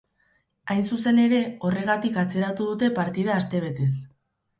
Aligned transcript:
Hain 0.75 0.79
zuzen 0.93 1.19
ere, 1.23 1.41
horregatik 1.69 2.17
atzeratu 2.21 2.65
dute 2.71 2.89
partida 2.97 3.37
astebetez. 3.43 3.91